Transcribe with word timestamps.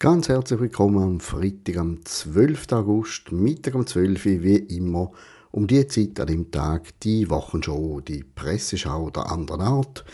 Ganz 0.00 0.28
herzlich 0.28 0.60
willkommen 0.60 1.02
am 1.02 1.18
Freitag, 1.18 1.76
am 1.78 2.04
12. 2.04 2.70
August, 2.70 3.32
Mittag 3.32 3.74
um 3.74 3.84
12 3.84 4.26
Uhr, 4.26 4.42
wie 4.44 4.56
immer, 4.56 5.10
um 5.50 5.66
die 5.66 5.84
Zeit 5.88 6.20
an 6.20 6.28
dem 6.28 6.52
Tag, 6.52 7.00
die 7.00 7.28
Wochenshow, 7.28 8.00
die 8.00 8.22
Presseschau 8.22 9.10
der 9.10 9.28
anderen 9.28 9.60
Art. 9.60 10.04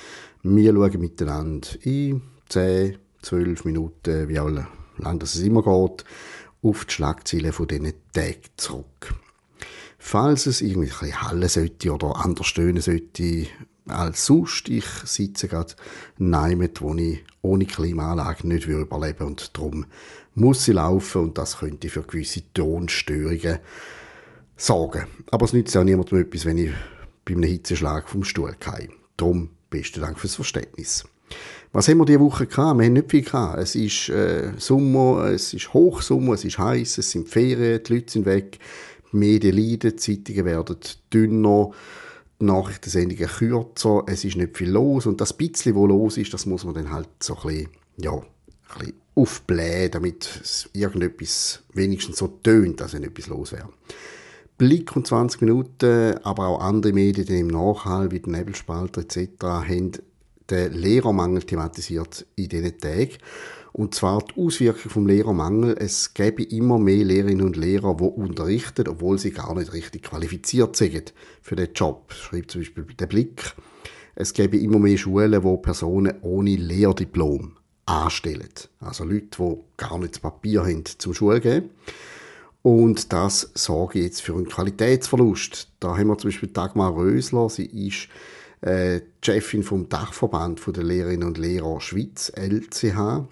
Wir 0.42 0.72
schauen 0.72 0.98
miteinander 0.98 1.68
in 1.82 2.22
10, 2.48 2.96
12 3.20 3.66
Minuten, 3.66 4.26
wie 4.30 4.40
auch 4.40 4.48
lang 4.48 5.18
das 5.18 5.34
es 5.34 5.42
immer 5.42 5.62
geht, 5.62 6.06
auf 6.62 6.86
die 6.86 6.92
Schlagzeilen 6.94 7.52
von 7.52 7.68
diesen 7.68 7.92
Tagen 8.14 8.40
zurück. 8.56 9.14
Falls 9.98 10.46
es 10.46 10.62
irgendwie 10.62 10.88
ein 10.88 10.98
bisschen 10.98 11.22
hallen 11.22 11.48
sollte 11.50 11.92
oder 11.92 12.24
anders 12.24 12.46
stöhnen 12.46 12.80
sollte, 12.80 13.48
als 13.86 14.26
sonst. 14.26 14.68
Ich 14.68 14.86
sitze 15.04 15.48
gerade 15.48 15.74
neimet, 16.18 16.80
wo 16.80 16.94
ich 16.94 17.24
ohne 17.42 17.66
Klimaanlage 17.66 18.46
nicht 18.46 18.66
überleben 18.66 19.26
und 19.26 19.56
darum 19.56 19.86
muss 20.34 20.64
sie 20.64 20.72
laufen 20.72 21.22
und 21.22 21.38
das 21.38 21.58
könnte 21.58 21.88
für 21.88 22.02
gewisse 22.02 22.42
Tonstörungen 22.52 23.58
sorgen. 24.56 25.06
Aber 25.30 25.44
es 25.44 25.52
nützt 25.52 25.76
auch 25.76 25.84
niemandem 25.84 26.20
etwas, 26.20 26.44
wenn 26.44 26.58
ich 26.58 26.72
bei 27.24 27.34
einem 27.34 27.44
Hitzeschlag 27.44 28.08
vom 28.08 28.24
Stuhl 28.24 28.54
gehe. 28.58 28.88
Darum 29.16 29.50
besten 29.70 30.00
Dank 30.00 30.18
fürs 30.18 30.34
Verständnis. 30.34 31.04
Was 31.72 31.88
haben 31.88 31.98
wir 31.98 32.04
diese 32.04 32.20
Woche 32.20 32.46
gehabt? 32.46 32.78
Wir 32.78 32.86
haben 32.86 32.92
nicht 32.92 33.10
viel 33.10 33.22
gehabt. 33.22 33.58
Es 33.58 33.74
ist 33.74 34.08
äh, 34.08 34.52
Sommer, 34.58 35.24
es 35.26 35.52
ist 35.52 35.74
Hochsommer, 35.74 36.34
es 36.34 36.44
ist 36.44 36.58
heiß, 36.58 36.98
es 36.98 37.10
sind 37.10 37.28
Ferien, 37.28 37.82
die 37.82 37.94
Leute 37.94 38.12
sind 38.12 38.26
weg, 38.26 38.58
die 39.12 39.16
Medien 39.16 39.56
leiden, 39.56 39.90
die 39.90 39.96
Zeitungen 39.96 40.44
werden 40.44 40.76
dünner, 41.12 41.70
Nachrichtensendungen 42.44 43.28
kürzer, 43.28 44.04
es 44.06 44.24
ist 44.24 44.36
nicht 44.36 44.56
viel 44.56 44.70
los 44.70 45.06
und 45.06 45.20
das 45.20 45.32
bisschen, 45.32 45.74
was 45.74 45.88
los 45.88 46.16
ist, 46.18 46.34
das 46.34 46.46
muss 46.46 46.64
man 46.64 46.74
dann 46.74 46.92
halt 46.92 47.08
so 47.20 47.36
ein 47.36 47.42
bisschen, 47.42 47.68
ja, 47.98 48.12
ein 48.12 48.78
bisschen 48.78 48.94
aufblähen, 49.14 49.90
damit 49.90 50.68
irgendetwas 50.72 51.62
wenigstens 51.72 52.18
so 52.18 52.28
tönt, 52.42 52.80
dass 52.80 52.94
wenn 52.94 53.04
etwas 53.04 53.28
los 53.28 53.52
wäre. 53.52 53.68
Blick 54.58 54.94
und 54.94 55.06
20 55.06 55.40
Minuten, 55.40 56.18
aber 56.22 56.46
auch 56.46 56.60
andere 56.60 56.92
Medien 56.92 57.26
im 57.28 57.48
Nachhall, 57.48 58.10
wie 58.10 58.20
der 58.20 58.32
Nebelspalter 58.32 59.00
etc., 59.00 59.42
haben 59.42 59.92
den 60.50 60.72
Lehrermangel 60.72 61.42
thematisiert 61.42 62.26
in 62.36 62.48
diesen 62.48 62.78
Tagen. 62.78 63.18
Und 63.72 63.94
zwar 63.94 64.22
die 64.22 64.40
Auswirkung 64.40 64.90
vom 64.90 65.06
Lehrermangel. 65.06 65.76
Es 65.78 66.14
gäbe 66.14 66.44
immer 66.44 66.78
mehr 66.78 67.04
Lehrerinnen 67.04 67.44
und 67.44 67.56
Lehrer, 67.56 67.96
die 67.96 68.04
unterrichten, 68.04 68.86
obwohl 68.86 69.18
sie 69.18 69.32
gar 69.32 69.54
nicht 69.54 69.72
richtig 69.72 70.04
qualifiziert 70.04 70.76
sind 70.76 71.12
für 71.42 71.56
den 71.56 71.72
Job. 71.74 72.12
Schreibt 72.12 72.52
zum 72.52 72.60
Beispiel 72.60 72.84
der 72.84 73.06
Blick. 73.06 73.54
Es 74.14 74.32
gäbe 74.32 74.58
immer 74.58 74.78
mehr 74.78 74.96
Schulen, 74.96 75.42
wo 75.42 75.56
Personen 75.56 76.14
ohne 76.22 76.54
Lehrdiplom 76.54 77.56
anstellen. 77.86 78.48
Also 78.78 79.04
Leute, 79.04 79.26
die 79.38 79.56
gar 79.76 79.98
nicht 79.98 80.14
das 80.14 80.20
Papier 80.20 80.62
haben 80.62 80.84
zum 80.84 81.12
Schulgehen. 81.12 81.70
Und 82.62 83.12
das 83.12 83.50
sorgt 83.54 83.96
jetzt 83.96 84.22
für 84.22 84.34
einen 84.34 84.48
Qualitätsverlust. 84.48 85.68
Da 85.80 85.98
haben 85.98 86.06
wir 86.06 86.16
zum 86.16 86.28
Beispiel 86.30 86.48
Dagmar 86.48 86.94
Rösler. 86.94 87.50
Sie 87.50 87.66
ist 87.66 88.08
äh, 88.64 89.02
Chefin 89.22 89.62
vom 89.62 89.88
Dachverband 89.88 90.60
der 90.74 90.84
Lehrerinnen 90.84 91.28
und 91.28 91.38
Lehrer 91.38 91.80
Schweiz, 91.80 92.32
LCH. 92.34 93.26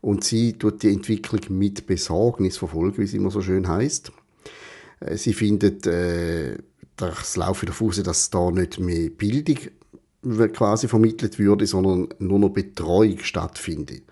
Und 0.00 0.24
sie 0.24 0.52
tut 0.52 0.82
die 0.82 0.92
Entwicklung 0.92 1.40
mit 1.58 1.86
Besorgnis 1.86 2.58
verfolgen, 2.58 2.98
wie 2.98 3.04
es 3.04 3.14
immer 3.14 3.30
so 3.30 3.40
schön 3.40 3.66
heißt. 3.66 4.12
Äh, 5.00 5.16
sie 5.16 5.32
findet, 5.32 5.86
äh, 5.86 6.58
das 6.96 7.36
laufe 7.36 7.66
davon 7.66 7.88
aus, 7.88 8.02
dass 8.02 8.30
da 8.30 8.50
nicht 8.50 8.78
mehr 8.78 9.08
Bildung 9.08 9.56
quasi 10.52 10.88
vermittelt 10.88 11.38
würde, 11.38 11.66
sondern 11.66 12.08
nur 12.18 12.38
noch 12.38 12.50
Betreuung 12.50 13.18
stattfindet. 13.20 14.02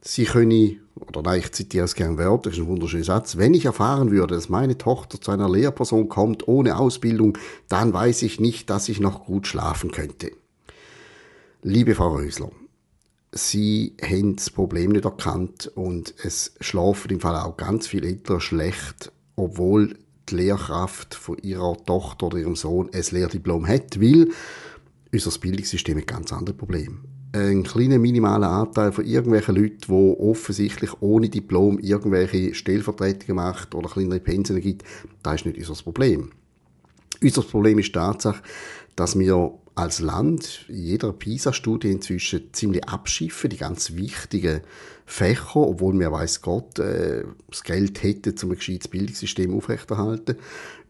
Sie 0.00 0.24
können, 0.24 0.80
oder 0.94 1.22
nein, 1.22 1.40
ich 1.40 1.52
zitiere 1.52 1.84
es 1.84 1.94
gerne 1.94 2.18
wörtlich, 2.18 2.54
das 2.54 2.58
ist 2.60 2.66
ein 2.66 2.70
wunderschöner 2.70 3.04
Satz, 3.04 3.36
wenn 3.36 3.54
ich 3.54 3.64
erfahren 3.64 4.10
würde, 4.10 4.34
dass 4.34 4.48
meine 4.48 4.78
Tochter 4.78 5.20
zu 5.20 5.30
einer 5.30 5.48
Lehrperson 5.48 6.08
kommt 6.08 6.46
ohne 6.46 6.78
Ausbildung, 6.78 7.36
dann 7.68 7.92
weiß 7.92 8.22
ich 8.22 8.40
nicht, 8.40 8.70
dass 8.70 8.88
ich 8.88 9.00
noch 9.00 9.26
gut 9.26 9.46
schlafen 9.46 9.90
könnte. 9.90 10.30
Liebe 11.62 11.96
Frau 11.96 12.14
Rösler, 12.14 12.52
sie 13.32 13.94
haben 14.00 14.36
das 14.36 14.50
Problem 14.50 14.92
nicht 14.92 15.04
erkannt 15.04 15.70
und 15.74 16.14
es 16.22 16.54
schlafen 16.60 17.10
im 17.10 17.20
Fall 17.20 17.36
auch 17.36 17.56
ganz 17.56 17.88
viele 17.88 18.06
Eltern 18.06 18.40
schlecht, 18.40 19.12
obwohl 19.34 19.98
die 20.28 20.36
Lehrkraft 20.36 21.14
von 21.14 21.38
ihrer 21.38 21.76
Tochter 21.84 22.26
oder 22.26 22.38
ihrem 22.38 22.56
Sohn 22.56 22.90
ein 22.92 23.04
Lehrdiplom 23.10 23.66
hat, 23.66 24.00
weil 24.00 24.28
unser 25.12 25.38
Bildungssystem 25.38 25.98
ein 25.98 26.06
ganz 26.06 26.32
anderes 26.32 26.56
Problem. 26.56 27.00
Ein 27.32 27.62
kleiner 27.62 27.98
minimaler 27.98 28.48
Anteil 28.48 28.92
von 28.92 29.04
irgendwelchen 29.04 29.54
Leuten, 29.54 29.80
die 29.86 29.92
offensichtlich 29.92 30.90
ohne 31.00 31.28
Diplom 31.28 31.78
irgendwelche 31.78 32.54
Stellvertretungen 32.54 33.36
macht 33.36 33.74
oder 33.74 33.90
kleinere 33.90 34.20
Pensionen 34.20 34.62
gibt, 34.62 34.84
das 35.22 35.36
ist 35.36 35.46
nicht 35.46 35.58
unser 35.58 35.82
Problem. 35.82 36.30
Unser 37.20 37.42
Problem 37.42 37.78
ist 37.78 37.88
die 37.88 37.92
Tatsache, 37.92 38.42
dass 38.96 39.18
wir 39.18 39.52
als 39.74 40.00
Land 40.00 40.64
in 40.68 40.76
jeder 40.76 41.12
PISA-Studie 41.12 41.92
inzwischen 41.92 42.52
ziemlich 42.52 42.88
abschiffen, 42.88 43.50
die 43.50 43.56
ganz 43.56 43.94
wichtigen 43.94 44.62
Fächer, 45.06 45.56
obwohl 45.56 45.98
wir, 45.98 46.10
weiß 46.10 46.42
Gott, 46.42 46.80
äh, 46.80 47.24
das 47.48 47.62
Geld 47.62 48.02
hätten, 48.02 48.34
um 48.42 48.50
ein 48.50 48.56
gescheites 48.56 48.88
Bildungssystem 48.88 49.54
aufrechterhalten. 49.54 50.36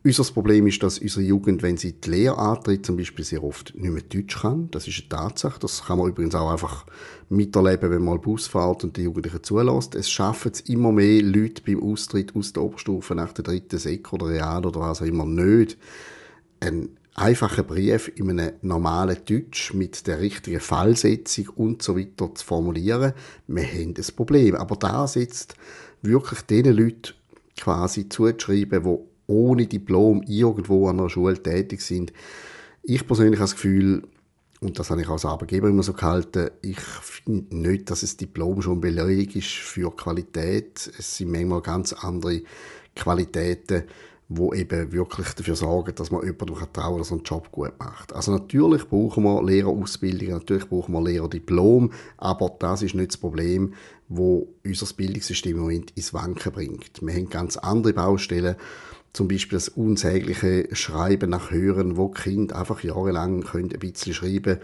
Unser 0.04 0.24
Problem 0.32 0.66
ist, 0.68 0.80
dass 0.82 1.00
unsere 1.00 1.22
Jugend, 1.22 1.62
wenn 1.62 1.76
sie 1.76 1.92
die 1.92 2.10
Lehre 2.10 2.38
antritt, 2.38 2.86
zum 2.86 2.96
Beispiel 2.96 3.24
sehr 3.24 3.42
oft 3.42 3.74
nicht 3.74 3.90
mehr 3.90 4.02
Deutsch 4.02 4.40
kann. 4.40 4.70
Das 4.70 4.86
ist 4.86 5.00
eine 5.00 5.08
Tatsache. 5.08 5.58
Das 5.58 5.84
kann 5.84 5.98
man 5.98 6.08
übrigens 6.08 6.36
auch 6.36 6.52
einfach 6.52 6.86
miterleben, 7.28 7.90
wenn 7.90 8.04
man 8.04 8.14
mal 8.14 8.18
Bus 8.20 8.46
fährt 8.46 8.84
und 8.84 8.96
die 8.96 9.02
Jugendlichen 9.02 9.42
zulässt. 9.42 9.96
Es 9.96 10.08
schaffen 10.08 10.52
es 10.52 10.60
immer 10.60 10.92
mehr 10.92 11.20
Leute 11.22 11.62
beim 11.66 11.82
Austritt 11.82 12.34
aus 12.36 12.52
der 12.52 12.62
Oberstufe 12.62 13.16
nach 13.16 13.32
der 13.32 13.42
dritten 13.42 13.78
Sek 13.78 14.12
oder 14.12 14.28
Real 14.28 14.64
oder 14.64 14.80
was 14.80 15.02
auch 15.02 15.06
immer 15.06 15.26
nicht, 15.26 15.76
einen 16.60 16.96
einfachen 17.14 17.66
Brief 17.66 18.12
in 18.14 18.30
einem 18.30 18.54
normalen 18.62 19.18
Deutsch 19.28 19.74
mit 19.74 20.06
der 20.06 20.20
richtigen 20.20 20.60
Fallsetzung 20.60 21.48
und 21.56 21.82
so 21.82 21.98
weiter 21.98 22.32
zu 22.34 22.46
formulieren. 22.46 23.14
Wir 23.48 23.64
haben 23.64 23.94
ein 23.96 24.14
Problem. 24.14 24.54
Aber 24.54 24.76
da 24.76 25.04
jetzt 25.12 25.56
wirklich 26.02 26.42
den 26.42 26.66
Leuten 26.66 27.14
quasi 27.56 28.08
zuzuschreiben, 28.08 28.84
die 28.84 29.17
ohne 29.28 29.66
Diplom 29.66 30.22
irgendwo 30.26 30.88
an 30.88 30.98
einer 30.98 31.08
Schule 31.08 31.40
tätig 31.40 31.82
sind. 31.82 32.12
Ich 32.82 33.06
persönlich 33.06 33.38
habe 33.38 33.44
das 33.44 33.54
Gefühl, 33.54 34.02
und 34.60 34.78
das 34.78 34.90
habe 34.90 35.02
ich 35.02 35.08
als 35.08 35.24
Arbeitgeber 35.24 35.68
immer 35.68 35.84
so 35.84 35.92
gehalten, 35.92 36.50
ich 36.62 36.80
finde 36.80 37.56
nicht, 37.56 37.90
dass 37.90 38.02
ein 38.02 38.16
Diplom 38.16 38.60
schon 38.60 38.80
Beleg 38.80 39.36
ist 39.36 39.48
für 39.48 39.94
Qualität. 39.94 40.90
Es 40.98 41.16
sind 41.16 41.30
manchmal 41.30 41.60
ganz 41.60 41.92
andere 41.92 42.42
Qualitäten, 42.96 43.84
wo 44.28 44.52
eben 44.52 44.92
wirklich 44.92 45.28
dafür 45.28 45.56
sorgen, 45.56 45.94
dass 45.94 46.10
man 46.10 46.22
jemandem 46.22 46.56
trauen 46.72 46.72
kann, 46.72 46.98
dass 46.98 47.10
er 47.10 47.16
einen 47.16 47.24
Job 47.24 47.50
gut 47.52 47.72
macht. 47.78 48.12
Also 48.12 48.32
natürlich 48.32 48.86
brauchen 48.88 49.24
wir 49.24 49.42
Lehrerausbildung, 49.42 50.30
natürlich 50.30 50.68
brauchen 50.68 50.92
wir 50.92 51.02
Lehrerdiplom, 51.02 51.92
aber 52.18 52.54
das 52.58 52.82
ist 52.82 52.94
nicht 52.94 53.12
das 53.12 53.16
Problem, 53.16 53.74
wo 54.08 54.48
unser 54.64 54.94
Bildungssystem 54.94 55.56
im 55.56 55.62
Moment 55.62 55.92
ins 55.92 56.12
Wanken 56.12 56.52
bringt. 56.52 57.00
Wir 57.00 57.14
haben 57.14 57.30
ganz 57.30 57.56
andere 57.56 57.94
Baustellen, 57.94 58.56
zum 59.12 59.28
Beispiel 59.28 59.56
das 59.56 59.68
unsägliche 59.68 60.68
Schreiben 60.72 61.30
nach 61.30 61.50
Hören, 61.50 61.96
wo 61.96 62.08
Kind 62.08 62.52
einfach 62.52 62.82
jahrelang 62.82 63.42
können 63.42 63.72
ein 63.72 63.78
bisschen 63.78 64.14
schreiben 64.14 64.58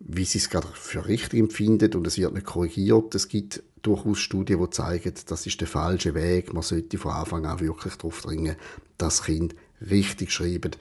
wie 0.00 0.24
sie 0.24 0.38
es 0.38 0.50
gerade 0.50 0.68
für 0.74 1.06
richtig 1.06 1.40
empfindet 1.40 1.94
und 1.94 2.06
es 2.06 2.18
wird 2.18 2.34
nicht 2.34 2.46
korrigiert. 2.46 3.14
Es 3.14 3.28
gibt 3.28 3.62
durchaus 3.82 4.18
Studien, 4.18 4.60
die 4.60 4.70
zeigen, 4.70 5.12
das 5.26 5.46
ist 5.46 5.60
der 5.60 5.68
falsche 5.68 6.14
Weg. 6.14 6.52
Man 6.52 6.62
sollte 6.62 6.98
von 6.98 7.12
Anfang 7.12 7.46
an 7.46 7.60
wirklich 7.60 7.94
darauf 7.94 8.20
dringen, 8.20 8.56
dass 8.96 9.24
Kind 9.24 9.54
richtig 9.90 10.32
schreiben. 10.32 10.72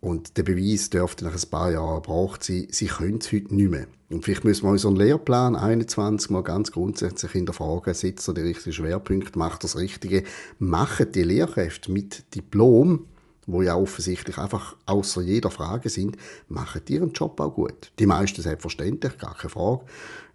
Und 0.00 0.38
der 0.38 0.44
Beweis 0.44 0.88
dürfte 0.88 1.24
nach 1.24 1.34
ein 1.34 1.50
paar 1.50 1.70
Jahren 1.70 1.96
erbracht 1.96 2.42
sein, 2.42 2.66
sie 2.70 2.86
können 2.86 3.18
es 3.18 3.32
heute 3.32 3.54
nicht 3.54 3.70
mehr. 3.70 3.86
Und 4.08 4.24
vielleicht 4.24 4.44
müssen 4.44 4.64
wir 4.64 4.70
unseren 4.70 4.96
Lehrplan 4.96 5.54
21 5.54 6.30
mal 6.30 6.42
ganz 6.42 6.72
grundsätzlich 6.72 7.30
hinterfragen, 7.32 7.94
setzt 7.94 8.26
er 8.26 8.34
die 8.34 8.40
richtigen 8.40 8.72
Schwerpunkte, 8.72 9.38
macht 9.38 9.62
das 9.62 9.76
Richtige, 9.76 10.24
machen 10.58 11.12
die 11.12 11.22
Lehrkräfte 11.22 11.92
mit 11.92 12.34
Diplom, 12.34 13.06
wo 13.46 13.62
ja 13.62 13.76
offensichtlich 13.76 14.38
einfach 14.38 14.76
außer 14.86 15.20
jeder 15.20 15.50
Frage 15.50 15.90
sind, 15.90 16.16
machen 16.48 16.82
ihren 16.88 17.12
Job 17.12 17.38
auch 17.40 17.54
gut. 17.54 17.92
Die 17.98 18.06
meisten 18.06 18.42
selbstverständlich, 18.42 19.18
gar 19.18 19.36
keine 19.36 19.50
Frage. 19.50 19.84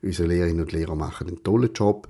Unsere 0.01 0.27
Lehrerinnen 0.27 0.61
und 0.61 0.71
Lehrer 0.71 0.95
machen 0.95 1.27
einen 1.27 1.43
tollen 1.43 1.73
Job, 1.73 2.07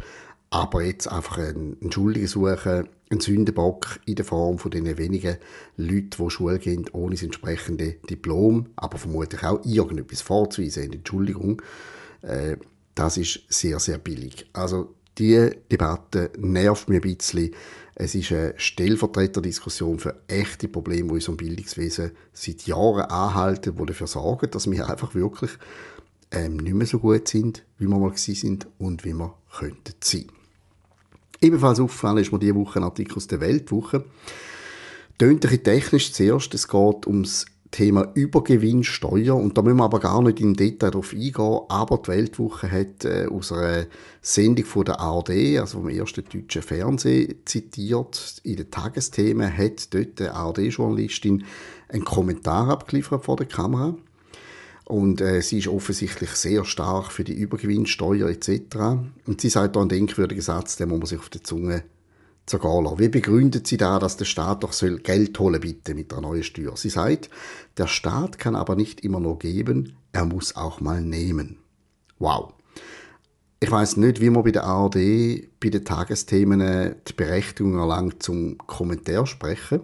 aber 0.55 0.83
jetzt 0.83 1.11
einfach 1.11 1.37
einen 1.37 1.91
Schuldigen 1.91 2.27
suchen, 2.27 2.87
einen 3.09 3.19
Sündenbock 3.19 3.99
in 4.05 4.15
der 4.15 4.23
Form 4.23 4.57
von 4.57 4.71
den 4.71 4.97
wenigen 4.97 5.35
Leuten, 5.75 6.11
die 6.17 6.29
Schule 6.29 6.59
gehen, 6.59 6.85
ohne 6.93 7.15
das 7.15 7.23
entsprechende 7.23 7.97
Diplom, 8.09 8.67
aber 8.77 8.97
vermutlich 8.97 9.43
auch 9.43 9.65
irgendetwas 9.65 10.21
vorzuweisen, 10.21 10.93
Entschuldigung, 10.93 11.61
äh, 12.21 12.55
das 12.95 13.17
ist 13.17 13.41
sehr, 13.49 13.81
sehr 13.81 13.97
billig. 13.97 14.49
Also 14.53 14.95
die 15.17 15.49
Debatte 15.69 16.31
nervt 16.37 16.87
mich 16.87 16.99
ein 16.99 17.01
bisschen. 17.01 17.53
Es 17.93 18.15
ist 18.15 18.31
eine 18.31 18.53
Stellvertreterdiskussion 18.55 19.99
für 19.99 20.21
echte 20.27 20.69
Probleme, 20.69 21.09
die 21.09 21.15
unserem 21.15 21.35
Bildungswesen 21.35 22.11
seit 22.31 22.65
Jahren 22.65 23.01
anhalten, 23.01 23.75
die 23.75 23.85
dafür 23.85 24.07
sorgen, 24.07 24.51
dass 24.51 24.71
wir 24.71 24.89
einfach 24.89 25.15
wirklich 25.15 25.51
ähm, 26.31 26.55
nicht 26.55 26.75
mehr 26.75 26.87
so 26.87 26.99
gut 26.99 27.27
sind, 27.27 27.65
wie 27.77 27.87
wir 27.87 27.99
mal 27.99 28.15
sind 28.15 28.67
und 28.77 29.03
wie 29.03 29.13
wir 29.13 29.33
könnten 29.51 29.95
sein. 30.01 30.27
Ebenfalls 31.41 31.79
auffallen 31.79 32.17
ist 32.17 32.31
mir 32.31 32.39
diese 32.39 32.55
Woche 32.55 32.79
ein 32.79 32.83
Artikel 32.83 33.17
aus 33.17 33.27
der 33.27 33.39
Weltwoche. 33.39 34.05
Tönt 35.17 35.45
ein 35.45 35.63
technisch 35.63 36.11
zuerst. 36.11 36.53
Es 36.53 36.67
geht 36.67 37.07
ums 37.07 37.45
Thema 37.71 38.09
Übergewinnsteuer. 38.13 39.35
Und 39.35 39.57
da 39.57 39.61
müssen 39.61 39.77
wir 39.77 39.83
aber 39.83 39.99
gar 39.99 40.21
nicht 40.21 40.39
im 40.39 40.55
Detail 40.55 40.91
darauf 40.91 41.13
eingehen. 41.13 41.59
Aber 41.67 41.97
die 41.97 42.07
Weltwoche 42.07 42.71
hat 42.71 43.03
äh, 43.03 43.27
aus 43.27 43.51
einer 43.51 43.85
Sendung 44.21 44.65
von 44.65 44.85
der 44.85 44.99
ARD, 44.99 45.59
also 45.59 45.79
vom 45.79 45.89
ersten 45.89 46.23
deutschen 46.23 46.61
Fernsehen, 46.61 47.35
zitiert. 47.43 48.39
In 48.43 48.55
den 48.57 48.71
Tagesthemen 48.71 49.57
hat 49.57 49.93
dort 49.93 50.21
eine 50.21 50.33
ARD-Journalistin 50.33 51.43
einen 51.89 52.05
Kommentar 52.05 52.69
abgeliefert 52.69 53.25
vor 53.25 53.35
der 53.35 53.47
Kamera. 53.47 53.95
Und 54.85 55.19
äh, 55.19 55.41
sie 55.41 55.59
ist 55.59 55.67
offensichtlich 55.67 56.29
sehr 56.31 56.63
stark 56.63 57.11
für 57.11 57.23
die 57.23 57.33
Übergewinnsteuer 57.33 58.29
etc. 58.29 58.77
Und 59.25 59.41
sie 59.41 59.49
sagt 59.49 59.75
da 59.75 59.81
einen 59.81 59.89
denkwürdigen 59.89 60.43
Satz, 60.43 60.77
den 60.77 60.89
muss 60.89 60.99
man 60.99 61.07
sich 61.07 61.19
auf 61.19 61.29
die 61.29 61.41
Zunge 61.41 61.83
zergehen 62.45 62.83
lassen. 62.83 62.99
Wie 62.99 63.09
begründet 63.09 63.65
sie 63.65 63.77
da, 63.77 63.97
dass 63.97 64.17
der 64.17 64.25
Staat 64.25 64.63
doch 64.63 64.73
soll 64.73 64.99
Geld 64.99 65.39
holen 65.39 65.59
bitte 65.59 65.95
mit 65.95 66.11
der 66.11 66.21
neuen 66.21 66.43
Steuer? 66.43 66.77
Sie 66.77 66.89
sagt, 66.89 67.31
der 67.77 67.87
Staat 67.87 68.37
kann 68.37 68.55
aber 68.55 68.75
nicht 68.75 69.01
immer 69.01 69.19
nur 69.19 69.39
geben, 69.39 69.97
er 70.11 70.25
muss 70.25 70.55
auch 70.55 70.79
mal 70.79 71.01
nehmen. 71.01 71.57
Wow. 72.19 72.53
Ich 73.59 73.71
weiß 73.71 73.97
nicht, 73.97 74.21
wie 74.21 74.29
man 74.29 74.43
bei 74.43 74.51
der 74.51 74.65
ARD 74.65 74.95
bei 75.59 75.69
den 75.69 75.83
Tagesthemen 75.83 76.95
die 77.07 77.13
Berechtigung 77.13 77.79
erlangt 77.79 78.21
zum 78.21 78.57
Kommentar 78.59 79.25
sprechen. 79.25 79.81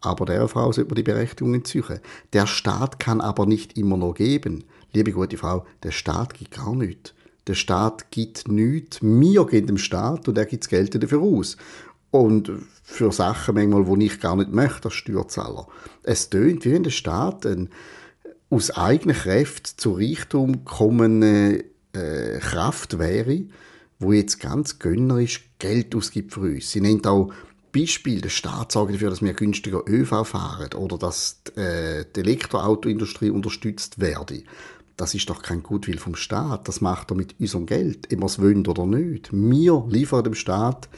Aber 0.00 0.26
der 0.26 0.46
Frau 0.48 0.70
sollte 0.72 0.90
man 0.90 0.96
die 0.96 1.02
Berechtigung 1.02 1.54
entzüchen. 1.54 2.00
Der 2.32 2.46
Staat 2.46 3.00
kann 3.00 3.20
aber 3.20 3.46
nicht 3.46 3.76
immer 3.76 3.96
nur 3.96 4.14
geben. 4.14 4.64
Liebe 4.92 5.12
gute 5.12 5.36
Frau, 5.36 5.66
der 5.82 5.90
Staat 5.90 6.34
gibt 6.34 6.56
gar 6.56 6.74
nichts. 6.74 7.14
Der 7.46 7.54
Staat 7.54 8.10
gibt 8.10 8.48
nichts. 8.48 9.02
Wir 9.02 9.46
geben 9.46 9.66
dem 9.66 9.78
Staat 9.78 10.28
und 10.28 10.38
er 10.38 10.46
gibt 10.46 10.64
das 10.64 10.68
Geld 10.68 11.02
dafür 11.02 11.20
aus. 11.20 11.56
Und 12.10 12.50
für 12.82 13.12
Sachen 13.12 13.54
manchmal, 13.54 13.98
die 13.98 14.06
ich 14.06 14.20
gar 14.20 14.36
nicht 14.36 14.52
möchte, 14.52 14.88
als 14.88 14.94
Steuerzahler. 14.94 15.66
Es 16.02 16.30
tönt, 16.30 16.64
wie 16.64 16.72
wenn 16.72 16.84
der 16.84 16.90
Staat 16.90 17.44
ein 17.44 17.68
aus 18.50 18.70
eigenen 18.70 19.16
Kräften 19.16 19.76
zu 19.76 19.92
Reichtum 19.92 20.64
kommende 20.64 21.64
äh, 21.92 22.38
Kraft 22.38 22.98
wäre, 22.98 23.42
wo 23.98 24.12
jetzt 24.12 24.40
ganz 24.40 24.78
gönnerisch 24.78 25.50
Geld 25.58 25.94
ausgibt 25.94 26.32
für 26.32 26.40
uns. 26.40 26.70
Sie 26.70 26.80
nennt 26.80 27.06
auch 27.06 27.32
Beispiel, 27.72 28.20
der 28.20 28.28
Staat 28.28 28.72
sorgt 28.72 28.94
dafür, 28.94 29.10
dass 29.10 29.22
wir 29.22 29.34
günstiger 29.34 29.82
ÖV 29.86 30.24
fahren 30.24 30.72
oder 30.74 30.98
dass 30.98 31.40
äh, 31.56 32.04
die 32.14 32.20
Elektroautoindustrie 32.20 33.30
unterstützt 33.30 34.00
werde. 34.00 34.42
Das 34.96 35.14
ist 35.14 35.30
doch 35.30 35.42
kein 35.42 35.62
Gutwill 35.62 35.98
vom 35.98 36.16
Staat. 36.16 36.66
Das 36.66 36.80
macht 36.80 37.12
er 37.12 37.16
mit 37.16 37.36
unserem 37.38 37.66
Geld, 37.66 38.08
ob 38.12 38.18
wir 38.18 38.26
es 38.26 38.40
wollen 38.40 38.66
oder 38.66 38.84
nicht. 38.84 39.32
Wir 39.32 39.84
liefern 39.88 40.24
dem 40.24 40.34
Staat 40.34 40.88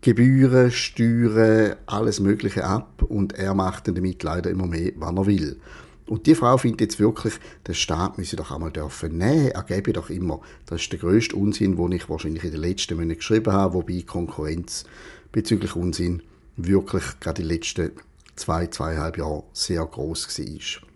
Gebühren, 0.00 0.70
Steuern, 0.70 1.74
alles 1.86 2.20
Mögliche 2.20 2.64
ab 2.64 3.02
und 3.02 3.32
er 3.32 3.54
macht 3.54 3.88
dann 3.88 3.96
damit 3.96 4.22
leider 4.22 4.50
immer 4.50 4.66
mehr, 4.66 4.92
wann 4.96 5.16
er 5.16 5.26
will. 5.26 5.58
Und 6.06 6.26
die 6.26 6.36
Frau 6.36 6.56
findet 6.56 6.82
jetzt 6.82 7.00
wirklich, 7.00 7.34
der 7.66 7.74
Staat 7.74 8.16
müsse 8.16 8.36
doch 8.36 8.52
einmal 8.52 8.70
dürfen 8.70 9.18
nehmen, 9.18 9.48
er 9.48 9.64
gebe 9.64 9.92
doch 9.92 10.08
immer. 10.08 10.40
Das 10.66 10.82
ist 10.82 10.92
der 10.92 11.00
grösste 11.00 11.34
Unsinn, 11.34 11.76
den 11.76 11.92
ich 11.92 12.08
wahrscheinlich 12.08 12.44
in 12.44 12.52
den 12.52 12.60
letzten 12.60 12.94
Monaten 12.94 13.16
geschrieben 13.16 13.52
habe, 13.52 13.74
wobei 13.74 14.02
Konkurrenz 14.02 14.84
bezüglich 15.32 15.76
Unsinn 15.76 16.22
wirklich 16.56 17.04
gerade 17.20 17.42
die 17.42 17.48
letzten 17.48 17.92
zwei, 18.36 18.66
zweieinhalb 18.66 19.18
Jahre 19.18 19.44
sehr 19.52 19.84
groß 19.84 20.38
war. 20.38 20.86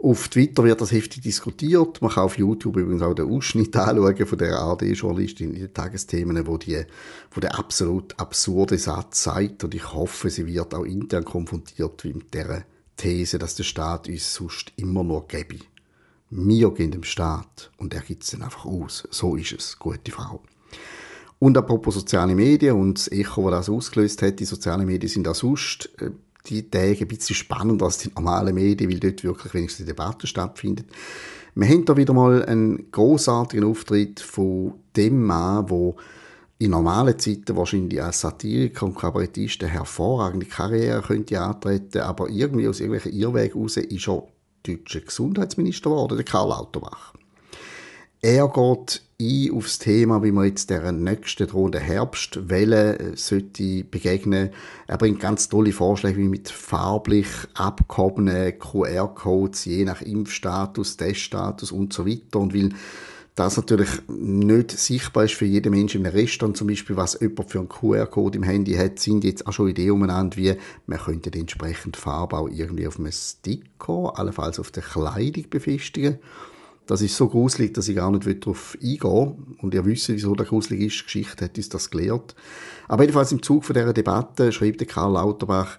Auf 0.00 0.28
Twitter 0.28 0.62
wird 0.62 0.80
das 0.80 0.92
heftig 0.92 1.22
diskutiert. 1.22 2.00
Man 2.00 2.12
kann 2.12 2.22
auf 2.22 2.38
YouTube 2.38 2.76
übrigens 2.76 3.02
auch 3.02 3.14
den 3.14 3.28
Ausschnitt 3.28 3.76
anschauen 3.76 4.26
von 4.26 4.38
der 4.38 4.56
ARD-Journalistin 4.56 5.54
in 5.54 5.60
den 5.60 5.74
Tagesthemen, 5.74 6.46
wo, 6.46 6.56
die, 6.56 6.84
wo 7.32 7.40
der 7.40 7.58
absolut 7.58 8.18
absurde 8.18 8.78
Satz 8.78 9.24
sagt. 9.24 9.64
Und 9.64 9.74
ich 9.74 9.92
hoffe, 9.92 10.30
sie 10.30 10.46
wird 10.46 10.72
auch 10.72 10.84
intern 10.84 11.24
konfrontiert 11.24 12.04
mit 12.04 12.32
der 12.32 12.64
These, 12.96 13.40
dass 13.40 13.56
der 13.56 13.64
Staat 13.64 14.08
uns 14.08 14.34
sonst 14.34 14.72
immer 14.76 15.02
nur 15.02 15.26
gebe. 15.26 15.58
Wir 16.30 16.70
gehen 16.70 16.92
dem 16.92 17.04
Staat 17.04 17.72
und 17.78 17.92
er 17.92 18.02
gibt 18.02 18.22
es 18.22 18.30
dann 18.30 18.42
einfach 18.42 18.66
aus. 18.66 19.08
So 19.10 19.34
ist 19.34 19.52
es, 19.52 19.78
gute 19.80 20.12
Frau. 20.12 20.42
Und 21.38 21.56
apropos 21.56 21.94
soziale 21.94 22.34
Medien 22.34 22.74
und 22.74 22.98
das 22.98 23.12
Echo, 23.12 23.50
das 23.50 23.66
das 23.66 23.74
ausgelöst 23.74 24.22
hat, 24.22 24.40
die 24.40 24.44
sozialen 24.44 24.86
Medien 24.86 25.08
sind 25.08 25.28
auch 25.28 25.34
sonst 25.34 25.90
äh, 26.00 26.10
die 26.46 26.68
Tage 26.68 27.00
ein 27.00 27.08
bisschen 27.08 27.36
spannender 27.36 27.86
als 27.86 27.98
die 27.98 28.10
normalen 28.14 28.54
Medien, 28.54 28.90
weil 28.90 28.98
dort 28.98 29.22
wirklich 29.22 29.54
wenigstens 29.54 29.84
die 29.84 29.92
Debatte 29.92 30.26
stattfindet. 30.26 30.86
Wir 31.54 31.68
haben 31.68 31.84
da 31.84 31.96
wieder 31.96 32.12
mal 32.12 32.44
einen 32.44 32.90
großartigen 32.90 33.64
Auftritt 33.64 34.20
von 34.20 34.74
dem 34.96 35.24
Mann, 35.24 35.66
der 35.66 35.94
in 36.58 36.70
normalen 36.70 37.18
Zeiten 37.18 37.56
wahrscheinlich 37.56 38.02
als 38.02 38.20
Satiriker 38.20 38.86
und 38.86 38.96
Kabarettist 38.96 39.62
eine 39.62 39.72
hervorragende 39.72 40.46
Karriere 40.46 41.02
könnte 41.02 41.40
antreten, 41.40 42.00
aber 42.00 42.28
irgendwie 42.28 42.66
aus 42.68 42.80
irgendwelchen 42.80 43.18
Irrwegen 43.18 43.60
raus 43.60 43.76
ist 43.76 44.08
er 44.08 44.26
deutscher 44.64 45.00
Gesundheitsminister 45.00 45.90
geworden, 45.90 46.16
der 46.16 46.24
Karl 46.24 46.48
Lauterbach. 46.48 47.14
Er 48.20 48.48
geht 48.48 49.02
ein 49.20 49.56
auf 49.56 49.64
das 49.64 49.78
Thema, 49.78 50.24
wie 50.24 50.32
man 50.32 50.46
jetzt 50.46 50.70
der 50.70 50.90
nächsten 50.90 51.46
drohenden 51.46 51.80
Herbstwelle 51.80 52.98
äh, 52.98 53.16
sollte 53.16 53.84
begegnen. 53.84 54.50
Er 54.88 54.98
bringt 54.98 55.20
ganz 55.20 55.48
tolle 55.48 55.70
Vorschläge, 55.70 56.18
wie 56.18 56.28
mit 56.28 56.48
farblich 56.48 57.28
abgehobenen 57.54 58.58
QR-Codes, 58.58 59.66
je 59.66 59.84
nach 59.84 60.02
Impfstatus, 60.02 60.96
Teststatus 60.96 61.70
und 61.70 61.92
so 61.92 62.08
weiter. 62.08 62.40
Und 62.40 62.54
weil 62.54 62.70
das 63.36 63.56
natürlich 63.56 63.90
nicht 64.08 64.72
sichtbar 64.72 65.26
ist 65.26 65.34
für 65.34 65.46
jeden 65.46 65.70
Menschen 65.70 66.04
im 66.04 66.10
Restaurant 66.10 66.56
zum 66.56 66.66
Beispiel, 66.66 66.96
was 66.96 67.20
jemand 67.20 67.48
für 67.48 67.60
einen 67.60 67.68
QR-Code 67.68 68.38
im 68.38 68.42
Handy 68.42 68.74
hat, 68.74 68.98
sind 68.98 69.22
jetzt 69.22 69.46
auch 69.46 69.52
schon 69.52 69.68
Ideen 69.68 69.92
umeinander, 69.92 70.36
wie 70.36 70.56
man 70.86 70.98
könnte 70.98 71.30
die 71.30 71.38
entsprechende 71.38 71.96
Farbe 71.96 72.36
auch 72.36 72.48
irgendwie 72.48 72.88
auf 72.88 72.98
einem 72.98 73.12
Sticker, 73.12 74.18
allenfalls 74.18 74.58
auf 74.58 74.72
der 74.72 74.82
Kleidung 74.82 75.48
befestigen 75.50 76.18
das 76.88 77.02
ist 77.02 77.16
so 77.16 77.28
gruselig, 77.28 77.74
dass 77.74 77.86
ich 77.88 77.96
gar 77.96 78.10
nicht 78.10 78.26
darauf 78.26 78.76
eingehe. 78.82 79.36
Und 79.60 79.74
ihr 79.74 79.84
wisst, 79.84 80.08
wieso 80.08 80.34
das 80.34 80.48
gruselig 80.48 80.80
ist. 80.80 81.04
Geschichte 81.04 81.44
hat 81.44 81.58
uns 81.58 81.68
das 81.68 81.90
gelehrt. 81.90 82.34
Aber 82.88 83.02
jedenfalls 83.02 83.30
im 83.30 83.42
Zug 83.42 83.66
von 83.66 83.74
dieser 83.74 83.92
Debatte 83.92 84.50
schreibt 84.52 84.88
Karl 84.88 85.12
Lauterbach, 85.12 85.78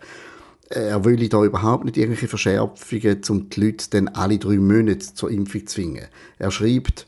er 0.70 1.04
will 1.04 1.28
da 1.28 1.44
überhaupt 1.44 1.86
nicht 1.86 1.98
irgendwelche 1.98 2.28
Verschärfungen, 2.28 3.22
um 3.30 3.50
die 3.50 3.60
Leute 3.60 3.90
dann 3.90 4.08
alle 4.10 4.38
drei 4.38 4.58
Monate 4.58 5.00
zur 5.00 5.32
Impfung 5.32 5.62
zu 5.62 5.74
zwingen. 5.74 6.06
Er 6.38 6.52
schreibt, 6.52 7.08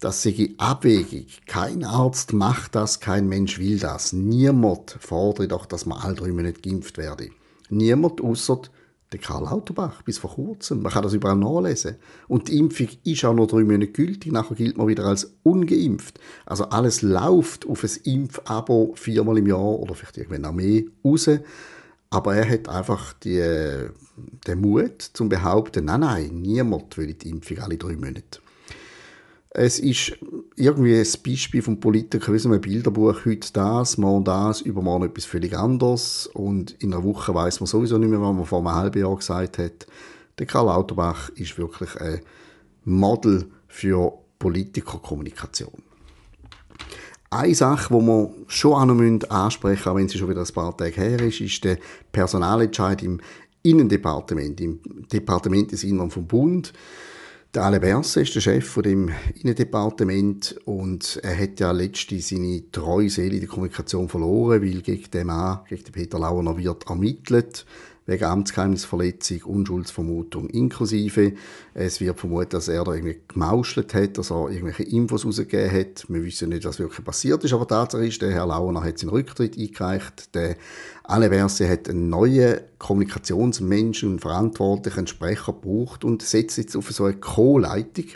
das 0.00 0.22
sei 0.22 0.54
abwegig. 0.56 1.42
Kein 1.46 1.84
Arzt 1.84 2.32
macht 2.32 2.74
das, 2.74 3.00
kein 3.00 3.28
Mensch 3.28 3.58
will 3.58 3.78
das. 3.78 4.14
Niemand 4.14 4.96
fordert 5.00 5.52
doch, 5.52 5.66
dass 5.66 5.84
man 5.84 5.98
alle 5.98 6.14
drei 6.14 6.28
Monate 6.28 6.62
geimpft 6.62 6.96
werde. 6.96 7.28
Niemand, 7.68 8.22
außer 8.22 8.62
der 9.14 9.20
Karl 9.20 9.44
Lauterbach, 9.44 10.02
bis 10.02 10.18
vor 10.18 10.34
kurzem. 10.34 10.82
Man 10.82 10.92
kann 10.92 11.02
das 11.02 11.14
überall 11.14 11.36
nachlesen. 11.36 11.96
Und 12.28 12.48
die 12.48 12.58
Impfung 12.58 12.88
ist 13.04 13.24
auch 13.24 13.34
noch 13.34 13.46
drei 13.46 13.62
Monate 13.62 13.88
gültig, 13.88 14.32
nachher 14.32 14.56
gilt 14.56 14.76
man 14.76 14.88
wieder 14.88 15.04
als 15.04 15.34
ungeimpft. 15.44 16.18
Also 16.44 16.64
alles 16.64 17.02
läuft 17.02 17.66
auf 17.66 17.84
ein 17.84 17.90
Impfabo 18.02 18.92
viermal 18.96 19.38
im 19.38 19.46
Jahr 19.46 19.78
oder 19.80 19.94
vielleicht 19.94 20.18
irgendwann 20.18 20.44
auch 20.44 20.52
mehr 20.52 20.82
raus. 21.04 21.30
Aber 22.10 22.34
er 22.34 22.48
hat 22.48 22.68
einfach 22.68 23.12
die, 23.14 23.40
den 24.46 24.60
Mut 24.60 25.00
zum 25.00 25.28
behaupten, 25.28 25.84
nein, 25.86 26.00
nein, 26.00 26.40
niemand 26.42 26.96
will 26.98 27.14
die 27.14 27.30
Impfung 27.30 27.58
alle 27.60 27.76
drei 27.76 27.94
Monate. 27.94 28.40
Es 29.50 29.78
ist 29.78 30.18
irgendwie 30.56 30.96
ein 30.96 31.06
Beispiel 31.24 31.62
vom 31.62 31.80
Politiker 31.80 32.32
wie 32.32 32.38
so 32.38 32.50
ein 32.50 32.60
Bilderbuch. 32.60 33.24
Heute 33.24 33.52
das, 33.52 33.98
morgen 33.98 34.24
das, 34.24 34.60
übermorgen 34.60 35.06
etwas 35.06 35.24
völlig 35.24 35.56
anderes. 35.56 36.28
Und 36.32 36.72
in 36.82 36.92
einer 36.92 37.02
Woche 37.02 37.34
weiß 37.34 37.60
man 37.60 37.66
sowieso 37.66 37.98
nicht 37.98 38.10
mehr, 38.10 38.20
was 38.20 38.34
man 38.34 38.44
vor 38.44 38.58
einem 38.58 38.74
halben 38.74 39.00
Jahr 39.00 39.16
gesagt 39.16 39.58
hat. 39.58 39.86
Der 40.38 40.46
Karl 40.46 40.66
Lauterbach 40.66 41.30
ist 41.30 41.58
wirklich 41.58 41.96
ein 42.00 42.20
Model 42.84 43.50
für 43.66 44.12
Politikerkommunikation. 44.38 45.82
Eine 47.30 47.54
Sache, 47.54 47.92
die 47.92 48.06
wir 48.06 48.30
schon 48.46 48.72
auch 48.74 48.84
noch 48.84 49.30
ansprechen 49.30 49.72
müssen, 49.74 49.88
auch 49.88 49.96
wenn 49.96 50.08
sie 50.08 50.18
schon 50.18 50.28
wieder 50.28 50.42
ein 50.42 50.54
paar 50.54 50.76
Tage 50.76 50.94
her 50.94 51.20
ist, 51.20 51.40
ist 51.40 51.64
der 51.64 51.78
Personalentscheid 52.12 53.02
im 53.02 53.20
Innendepartement, 53.62 54.60
im 54.60 54.78
Departement 55.12 55.72
des 55.72 55.82
Innern 55.82 56.10
vom 56.10 56.26
Bund. 56.26 56.72
Der 57.54 57.62
Alain 57.62 57.80
Berset 57.80 58.24
ist 58.24 58.34
der 58.34 58.40
Chef 58.40 58.66
von 58.66 58.82
dem 58.82 59.12
Innendepartement 59.40 60.56
und 60.64 61.20
er 61.22 61.38
hat 61.38 61.60
ja 61.60 61.70
letztlich 61.70 62.26
seine 62.26 62.68
treue 62.72 63.08
Seele 63.08 63.34
in 63.34 63.40
der 63.42 63.48
Kommunikation 63.48 64.08
verloren, 64.08 64.60
weil 64.60 64.82
gegen 64.82 65.08
den 65.12 65.28
Mann, 65.28 65.60
gegen 65.68 65.84
den 65.84 65.92
Peter 65.92 66.18
Launer 66.18 66.58
wird 66.58 66.88
ermittelt 66.88 67.64
wegen 68.06 68.24
Amtsgeheimnisverletzung, 68.24 69.42
Unschuldsvermutung 69.44 70.50
inklusive. 70.50 71.32
Es 71.72 72.00
wird 72.00 72.18
vermutet, 72.18 72.52
dass 72.52 72.68
er 72.68 72.84
da 72.84 72.92
irgendwie 72.92 73.20
gemauschelt 73.28 73.94
hat, 73.94 74.18
dass 74.18 74.30
er 74.30 74.50
irgendwelche 74.50 74.82
Infos 74.82 75.24
rausgegeben 75.24 75.72
hat. 75.72 76.04
Wir 76.08 76.22
wissen 76.24 76.50
nicht, 76.50 76.64
was 76.64 76.78
wirklich 76.78 77.04
passiert 77.04 77.42
ist, 77.44 77.54
aber 77.54 77.66
Tatsache 77.66 78.06
ist, 78.06 78.20
der 78.20 78.32
Herr 78.32 78.46
Launer 78.46 78.84
hat 78.84 78.98
seinen 78.98 79.10
Rücktritt 79.10 79.58
eingereicht. 79.58 80.34
Der 80.34 80.56
Alain 81.04 81.30
Berset 81.30 81.70
hat 81.70 81.88
einen 81.88 82.10
neuen 82.10 82.60
Kommunikationsmensch 82.78 84.04
und 84.04 84.20
verantwortlichen 84.20 85.06
Sprecher 85.06 85.52
gebraucht 85.52 86.04
und 86.04 86.22
setzt 86.22 86.58
jetzt 86.58 86.76
auf 86.76 86.90
so 86.90 87.04
eine 87.04 87.16
Co-Leitung. 87.16 88.06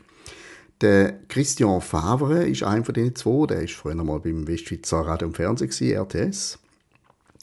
Der 0.81 1.19
Christian 1.29 1.81
Favre 1.81 2.47
ist 2.47 2.63
einer 2.63 2.85
von 2.85 2.95
diesen 2.95 3.17
zwei. 3.17 3.47
Der 3.47 3.63
ist 3.63 3.75
früher 3.75 3.97
mal 3.97 4.21
beim 4.21 4.47
Westschweizer 4.47 5.01
Radio 5.01 5.29
und 5.29 5.35
Fernsehen, 5.35 5.97
RTS. 5.97 6.59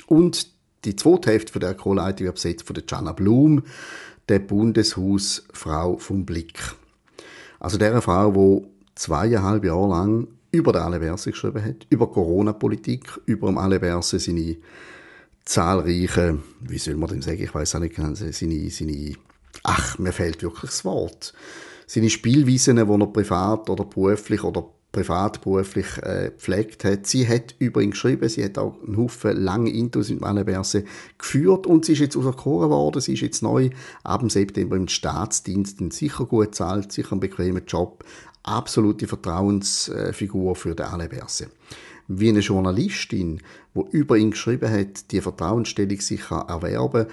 Und 0.08 0.55
die 0.86 0.96
zweite 0.96 1.32
Hälfte 1.32 1.52
von 1.52 1.62
der 1.62 1.74
Co-Leitung 1.74 2.26
wird 2.26 2.36
besetzt 2.36 2.66
von 2.66 2.74
der 2.74 2.84
Jana 2.88 3.12
Blum, 3.12 3.64
der 4.30 4.40
Bundeshausfrau 4.40 5.98
vom 5.98 6.26
Blick. 6.26 6.60
Also 7.60 7.78
der 7.78 8.02
Frau, 8.02 8.32
die 8.32 8.68
zweieinhalb 8.96 9.66
Jahre 9.66 9.90
lang 9.90 10.28
über 10.52 10.72
den 10.72 10.84
Aleverse 10.84 11.32
geschrieben 11.32 11.64
hat, 11.64 11.88
über 11.90 12.12
Corona-Politik, 12.12 13.20
über 13.26 13.48
dem 13.48 13.58
Aleverse 13.58 14.20
seine 14.20 14.58
zahlreichen, 15.44 16.44
wie 16.62 16.78
soll 16.78 16.96
man 16.96 17.10
denn 17.10 17.22
sagen, 17.22 17.44
ich 17.44 17.54
weiß 17.54 17.76
auch 17.76 17.80
nicht, 17.80 17.96
seine, 17.96 18.70
seine, 18.70 19.14
ach, 19.64 20.00
mir 20.00 20.12
fehlt 20.12 20.42
wirklich 20.42 20.72
das 20.72 20.86
Wort, 20.86 21.34
seine 21.88 22.10
Spielweisen, 22.10 22.78
die 22.78 22.82
er 22.82 23.08
privat 23.08 23.70
oder 23.70 23.86
beruflich 23.86 24.44
oder 24.44 24.66
privat, 24.96 25.42
beruflich 25.42 25.98
äh, 26.04 26.32
gepflegt 26.34 26.86
hat. 26.86 27.06
Sie 27.06 27.28
hat 27.28 27.56
über 27.60 27.82
ihn 27.82 27.92
geschrieben, 27.92 28.30
sie 28.30 28.44
hat 28.44 28.58
auch 28.58 28.82
einen 28.82 28.96
Haufen 28.98 29.36
lange 29.36 29.70
Intus 29.70 30.10
in 30.10 30.20
Malleverse 30.20 30.86
geführt 31.18 31.68
und 31.68 31.84
sie 31.84 31.94
ist 31.94 32.00
jetzt 32.00 32.16
auserkoren 32.16 32.70
worden, 32.70 33.02
sie 33.02 33.14
ist 33.14 33.22
jetzt 33.22 33.44
neu 33.44 33.70
ab 34.04 34.22
dem 34.22 34.30
September 34.30 34.78
im 34.78 34.88
Staatsdienst, 34.88 35.82
sicher 35.92 36.26
gut 36.26 36.56
zahlt, 36.56 36.94
sicher 36.94 37.12
einen 37.12 37.20
bequemen 37.20 37.66
Job, 37.68 38.06
absolute 38.44 39.08
Vertrauensfigur 39.08 40.56
für 40.56 40.76
den 40.76 40.86
Aleverse. 40.86 41.48
Wie 42.08 42.30
eine 42.30 42.40
Journalistin, 42.40 43.42
die 43.74 43.98
über 43.98 44.16
ihn 44.16 44.32
geschrieben 44.32 44.72
hat, 44.72 45.12
die 45.12 45.22
Vertrauensstellung 45.22 46.00
sich 46.00 46.32
erwerben 46.32 47.08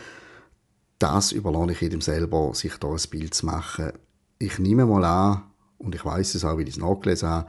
das 1.03 1.33
überlasse 1.33 1.73
ich 1.73 1.81
jedem 1.81 2.01
selber, 2.01 2.55
sich 2.55 2.77
da 2.77 2.87
ein 2.87 3.01
Bild 3.11 3.35
zu 3.35 3.47
machen. 3.47 3.91
Ich 4.39 4.61
nehme 4.61 4.87
mal 4.87 5.05
an, 5.05 5.43
und 5.83 5.95
ich 5.95 6.05
weiß 6.05 6.35
es 6.35 6.45
auch, 6.45 6.57
weil 6.57 6.69
ich 6.69 6.77
es 6.77 6.83
nachgelesen 6.83 7.29
habe, 7.29 7.49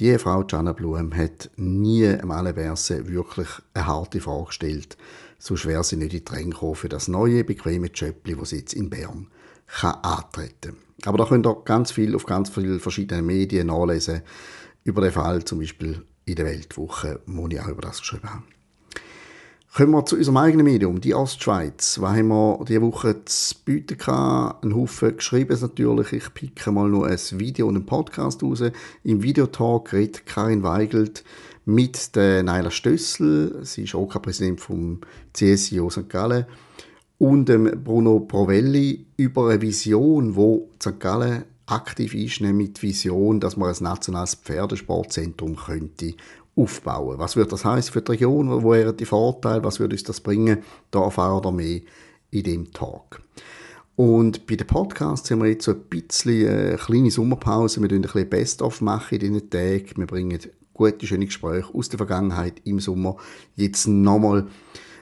die 0.00 0.16
Frau 0.18 0.42
Gianna 0.44 0.72
Blum 0.72 1.14
hat 1.14 1.50
nie 1.56 2.04
im 2.04 2.30
Aleverse 2.30 3.08
wirklich 3.08 3.48
eine 3.74 3.86
harte 3.86 4.20
Frage 4.20 4.46
gestellt. 4.46 4.96
So 5.38 5.56
schwer 5.56 5.82
sie 5.82 5.96
nicht 5.96 6.14
in 6.14 6.18
die 6.20 6.24
Dränge 6.24 6.74
für 6.74 6.88
das 6.88 7.08
neue, 7.08 7.44
bequeme 7.44 7.90
Jöppli, 7.92 8.34
das 8.36 8.50
sie 8.50 8.58
jetzt 8.58 8.72
in 8.72 8.88
Bern 8.88 9.28
kann 9.66 9.94
antreten 10.02 10.76
Aber 11.04 11.18
da 11.18 11.24
könnt 11.24 11.46
ihr 11.46 11.62
ganz 11.64 11.92
viel 11.92 12.14
auf 12.14 12.26
ganz 12.26 12.50
vielen 12.50 12.80
verschiedenen 12.80 13.26
Medien 13.26 13.68
nachlesen 13.68 14.22
über 14.84 15.00
den 15.00 15.12
Fall, 15.12 15.44
zum 15.44 15.60
Beispiel 15.60 16.04
in 16.24 16.36
der 16.36 16.46
Weltwoche, 16.46 17.20
wo 17.26 17.48
ich 17.48 17.60
auch 17.60 17.68
über 17.68 17.82
das 17.82 18.00
geschrieben 18.00 18.30
habe. 18.30 18.42
Kommen 19.74 19.92
wir 19.92 20.04
zu 20.04 20.16
unserem 20.16 20.36
eigenen 20.36 20.66
Medium, 20.66 21.00
die 21.00 21.14
Ostschweiz. 21.14 21.98
Was 21.98 22.14
haben 22.14 22.28
wir 22.28 22.62
diese 22.68 22.82
Woche 22.82 23.24
zu 23.24 23.54
bieten 23.64 23.96
gehabt? 23.96 24.66
Ein 24.66 24.76
Haufen 24.76 25.16
geschrieben 25.16 25.58
natürlich. 25.58 26.12
Ich 26.12 26.34
picke 26.34 26.70
mal 26.70 26.90
nur 26.90 27.06
ein 27.06 27.18
Video 27.30 27.68
und 27.68 27.76
einen 27.76 27.86
Podcast 27.86 28.42
raus. 28.42 28.62
Im 29.02 29.22
Videotalk 29.22 29.94
redet 29.94 30.26
Karin 30.26 30.62
Weigelt 30.62 31.24
mit 31.64 32.14
der 32.16 32.42
Naila 32.42 32.70
Stössel. 32.70 33.64
Sie 33.64 33.84
ist 33.84 33.94
OK-Präsident 33.94 34.60
vom 34.60 35.00
CSIO 35.32 35.88
St. 35.88 36.10
Gallen. 36.10 36.44
Und 37.16 37.48
dem 37.48 37.82
Bruno 37.82 38.20
Provelli 38.20 39.06
über 39.16 39.48
eine 39.48 39.62
Vision, 39.62 40.36
wo 40.36 40.68
St. 40.82 41.00
Gallen 41.00 41.44
aktiv 41.64 42.14
ist, 42.14 42.42
nämlich 42.42 42.74
die 42.74 42.82
Vision, 42.82 43.40
dass 43.40 43.56
man 43.56 43.74
ein 43.74 43.82
nationales 43.82 44.34
Pferdesportzentrum 44.34 45.56
könnte 45.56 46.12
aufbauen. 46.56 47.18
Was 47.18 47.36
wird 47.36 47.52
das 47.52 47.64
heißen 47.64 47.92
für 47.92 48.02
die 48.02 48.12
Region? 48.12 48.62
Wo 48.62 48.72
wären 48.72 48.96
die 48.96 49.04
Vorteile? 49.04 49.64
Was 49.64 49.80
würde 49.80 49.94
uns 49.94 50.02
das 50.02 50.20
bringen? 50.20 50.62
Da 50.90 51.02
erfahren 51.02 51.44
wir 51.44 51.52
mehr 51.52 51.80
in 52.30 52.42
dem 52.42 52.72
Tag. 52.72 53.22
Und 53.94 54.46
bei 54.46 54.56
den 54.56 54.66
Podcasts 54.66 55.30
haben 55.30 55.42
wir 55.42 55.50
jetzt 55.50 55.64
so 55.64 55.72
ein 55.72 55.82
bisschen 55.88 56.48
eine 56.48 56.76
kleine 56.76 57.10
Sommerpause. 57.10 57.80
Wir 57.80 57.88
machen 57.88 57.96
ein 57.96 58.02
bisschen 58.02 58.28
Best-of 58.28 58.80
in 59.10 59.18
diesen 59.18 59.50
Tagen. 59.50 59.96
Wir 59.96 60.06
bringen 60.06 60.38
gute, 60.72 61.06
schöne 61.06 61.26
Gespräche 61.26 61.72
aus 61.74 61.88
der 61.88 61.98
Vergangenheit 61.98 62.54
im 62.64 62.80
Sommer 62.80 63.16
jetzt 63.54 63.86
nochmal 63.86 64.46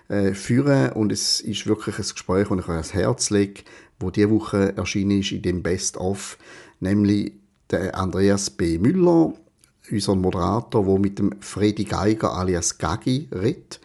äh, 0.09 0.35
führen. 0.35 0.93
Und 0.93 1.13
es 1.13 1.41
ist 1.41 1.67
wirklich 1.67 1.97
ein 1.99 2.03
Gespräch, 2.03 2.49
das 2.49 2.59
ich 2.59 2.65
euch 2.65 2.69
ans 2.69 2.95
Herz 2.95 3.31
lege, 3.31 3.63
wo 4.01 4.11
diese 4.11 4.31
Woche 4.31 4.77
erschienen 4.77 5.21
ist 5.21 5.33
in 5.33 5.43
dem 5.43 5.63
Best-of, 5.63 6.37
nämlich 6.81 7.33
der 7.71 7.97
Andreas 7.97 8.51
B. 8.51 8.79
Müller, 8.79 9.35
unser 9.91 10.15
Moderator, 10.15 10.85
der 10.85 10.99
mit 10.99 11.19
dem 11.19 11.33
Freddy 11.41 11.85
Geiger 11.85 12.35
alias 12.35 12.79
Gagi 12.79 13.29
redet. 13.33 13.81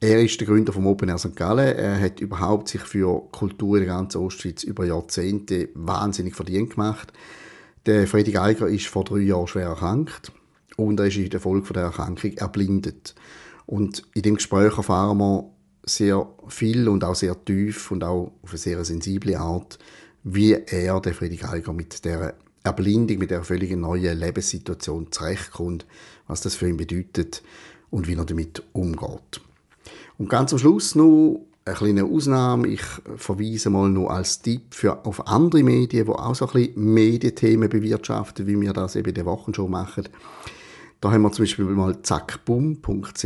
Er 0.00 0.22
ist 0.22 0.38
der 0.38 0.46
Gründer 0.46 0.72
vom 0.72 0.86
Open 0.86 1.08
Air 1.08 1.18
St. 1.18 1.34
Gallen. 1.34 1.76
Er 1.76 2.00
hat 2.00 2.20
überhaupt 2.20 2.68
sich 2.68 2.82
für 2.82 3.22
Kultur 3.32 3.78
in 3.78 3.84
der 3.84 3.94
ganzen 3.94 4.18
Ostschweiz 4.18 4.62
über 4.62 4.84
Jahrzehnte 4.84 5.70
wahnsinnig 5.74 6.36
verdient 6.36 6.70
gemacht. 6.70 7.12
Der 7.86 8.06
Freddy 8.06 8.30
Geiger 8.30 8.68
ist 8.68 8.86
vor 8.86 9.04
drei 9.04 9.20
Jahren 9.20 9.48
schwer 9.48 9.68
erkrankt 9.68 10.30
und 10.76 11.00
er 11.00 11.06
ist 11.06 11.16
in 11.16 11.30
der 11.30 11.40
Folge 11.40 11.72
der 11.72 11.84
Erkrankung 11.84 12.36
erblindet. 12.36 13.14
Und 13.66 14.04
in 14.14 14.22
dem 14.22 14.36
Gespräch 14.36 14.76
erfahren 14.76 15.18
wir 15.18 15.50
sehr 15.84 16.28
viel 16.46 16.88
und 16.88 17.02
auch 17.02 17.14
sehr 17.14 17.44
tief 17.44 17.90
und 17.90 18.04
auch 18.04 18.32
auf 18.42 18.50
eine 18.50 18.58
sehr 18.58 18.84
sensible 18.84 19.36
Art, 19.36 19.78
wie 20.22 20.52
er, 20.52 21.00
der 21.00 21.14
Freddy 21.14 21.36
Geiger, 21.36 21.72
mit 21.72 22.04
der 22.04 22.34
Erblindung, 22.62 23.18
mit 23.18 23.30
der 23.30 23.42
völlig 23.42 23.74
neuen 23.76 24.18
Lebenssituation 24.18 25.10
zurechtkommt, 25.10 25.86
was 26.26 26.40
das 26.40 26.54
für 26.54 26.68
ihn 26.68 26.76
bedeutet 26.76 27.42
und 27.90 28.06
wie 28.08 28.14
er 28.14 28.24
damit 28.24 28.62
umgeht. 28.72 29.40
Und 30.18 30.28
ganz 30.28 30.52
am 30.52 30.58
Schluss 30.58 30.94
noch 30.94 31.46
eine 31.64 31.76
kleine 31.76 32.04
Ausnahme. 32.04 32.68
Ich 32.68 32.82
verweise 33.16 33.70
mal 33.70 33.88
noch 33.88 34.08
als 34.08 34.40
Tipp 34.42 34.74
für, 34.74 35.04
auf 35.04 35.26
andere 35.26 35.62
Medien, 35.62 36.06
die 36.06 36.10
auch 36.10 36.34
so 36.34 36.46
ein 36.46 36.52
bisschen 36.52 36.94
Medienthemen 36.94 37.68
bewirtschaften, 37.68 38.46
wie 38.46 38.60
wir 38.60 38.72
das 38.72 38.96
eben 38.96 39.08
in 39.08 39.14
den 39.14 39.26
Wochen 39.26 39.54
schon 39.54 39.70
machen. 39.70 40.08
Da 41.00 41.12
haben 41.12 41.22
wir 41.22 41.30
zum 41.30 41.44
Beispiel 41.44 41.64
mal 41.66 42.02
zackbum.ch, 42.02 43.24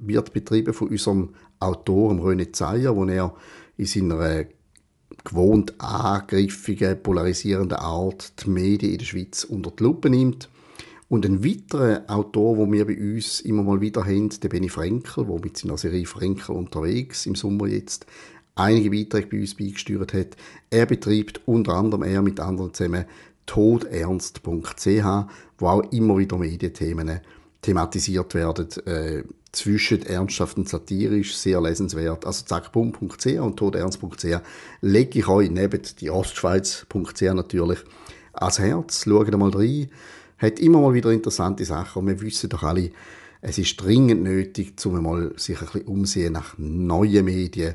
wird 0.00 0.32
betrieben 0.32 0.74
von 0.74 0.88
unserem 0.88 1.30
Autor 1.58 2.12
René 2.12 2.52
Zeyer, 2.52 2.94
wo 2.94 3.06
er 3.06 3.34
in 3.78 3.86
seiner 3.86 4.44
gewohnt 5.24 5.74
angriffige, 5.78 6.96
polarisierende 6.96 7.78
Art 7.78 8.44
die 8.44 8.50
Medien 8.50 8.92
in 8.92 8.98
der 8.98 9.06
Schweiz 9.06 9.44
unter 9.44 9.70
die 9.70 9.82
Lupe 9.82 10.10
nimmt. 10.10 10.48
Und 11.08 11.26
ein 11.26 11.44
weiterer 11.44 12.02
Autor, 12.08 12.56
den 12.56 12.72
wir 12.72 12.86
bei 12.86 12.98
uns 12.98 13.40
immer 13.40 13.62
mal 13.62 13.80
wieder 13.80 14.04
haben, 14.04 14.30
der 14.30 14.48
Benny 14.48 14.68
Frenkel, 14.68 15.26
der 15.26 15.40
mit 15.40 15.56
seiner 15.56 15.78
Serie 15.78 16.06
Frenkel 16.06 16.54
unterwegs 16.54 17.26
im 17.26 17.34
Sommer 17.34 17.66
jetzt 17.66 18.06
einige 18.54 18.90
Beiträge 18.90 19.28
bei 19.28 19.40
uns 19.40 19.54
beigesteuert 19.54 20.12
hat. 20.14 20.36
Er 20.70 20.86
betreibt 20.86 21.40
unter 21.46 21.74
anderem 21.74 22.02
er 22.02 22.22
mit 22.22 22.40
anderen 22.40 22.72
zusammen 22.72 23.04
todernst.ch, 23.46 25.04
wo 25.58 25.66
auch 25.66 25.92
immer 25.92 26.18
wieder 26.18 26.38
Medienthemen 26.38 27.20
thematisiert 27.64 28.34
werden. 28.34 28.68
Äh, 28.86 29.24
zwischen 29.52 30.02
ernsthaft 30.02 30.56
und 30.58 30.68
satirisch, 30.68 31.36
sehr 31.36 31.60
lesenswert. 31.60 32.26
Also 32.26 32.44
zackbum.ch 32.44 33.26
und 33.38 33.56
todernst.ch 33.56 34.40
lege 34.80 35.18
ich 35.18 35.28
euch 35.28 35.50
neben 35.50 35.80
die 36.00 36.10
Ostschweiz.ch 36.10 37.22
natürlich 37.22 37.78
ans 38.32 38.58
Herz. 38.58 39.04
Schaut 39.04 39.36
mal 39.36 39.50
rein. 39.50 39.88
Hat 40.38 40.58
immer 40.58 40.80
mal 40.80 40.94
wieder 40.94 41.10
interessante 41.10 41.64
Sachen 41.64 42.00
und 42.00 42.08
wir 42.08 42.20
wissen 42.20 42.50
doch 42.50 42.64
alle, 42.64 42.90
es 43.40 43.58
ist 43.58 43.76
dringend 43.76 44.22
nötig, 44.22 44.74
um 44.84 45.02
mal 45.02 45.32
sich 45.36 45.60
ein 45.60 45.66
bisschen 45.66 45.86
umsehen 45.86 46.32
nach 46.32 46.54
neuen 46.58 47.24
Medien. 47.24 47.74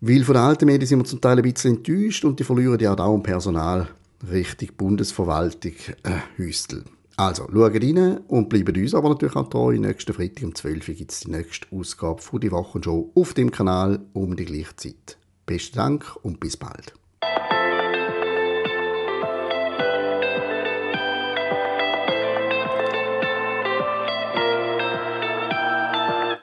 Weil 0.00 0.22
von 0.22 0.34
den 0.34 0.42
alten 0.42 0.66
Medien 0.66 0.86
sind 0.86 0.98
wir 0.98 1.04
zum 1.04 1.20
Teil 1.20 1.38
ein 1.38 1.42
bisschen 1.42 1.76
enttäuscht 1.76 2.24
und 2.24 2.38
die 2.38 2.44
verlieren 2.44 2.78
ja 2.78 2.94
auch 2.94 3.18
Personal 3.18 3.88
Richtung 4.30 4.68
Bundesverwaltung 4.76 5.72
äh, 6.02 6.18
Hüstel. 6.36 6.84
Also, 7.16 7.46
schaut 7.52 7.74
rein 7.74 8.18
und 8.26 8.48
bleibt 8.48 8.76
uns 8.76 8.94
aber 8.94 9.10
natürlich 9.10 9.36
auch 9.36 9.48
treu. 9.48 9.78
Nächsten 9.78 10.12
Freitag 10.12 10.44
um 10.44 10.54
12 10.54 10.88
Uhr 10.88 10.94
gibt 10.94 11.12
es 11.12 11.20
die 11.20 11.30
nächste 11.30 11.66
Ausgabe 11.70 12.20
von 12.20 12.40
«Die 12.40 12.50
Wochenshow» 12.50 13.12
auf 13.14 13.34
dem 13.34 13.52
Kanal 13.52 14.00
um 14.14 14.34
die 14.34 14.44
gleiche 14.44 14.74
Zeit. 14.76 15.16
Besten 15.46 15.76
Dank 15.76 16.16
und 16.22 16.40
bis 16.40 16.56
bald. 16.56 16.94